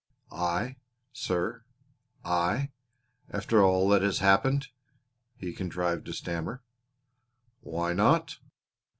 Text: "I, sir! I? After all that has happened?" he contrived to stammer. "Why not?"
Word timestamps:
"I, 0.31 0.77
sir! 1.13 1.63
I? 2.25 2.71
After 3.29 3.61
all 3.63 3.87
that 3.89 4.01
has 4.01 4.17
happened?" 4.17 4.69
he 5.35 5.53
contrived 5.53 6.07
to 6.07 6.13
stammer. 6.13 6.63
"Why 7.59 7.93
not?" 7.93 8.39